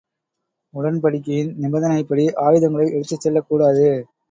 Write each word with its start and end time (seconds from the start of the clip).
உடன்படிக்கையின் 0.73 1.51
நிபந்தனைப்படி 1.61 2.25
ஆயுதங்களை 2.45 2.91
எடுத்துச் 2.91 3.21
செல்லக் 3.21 3.47
கூடாது. 3.47 3.87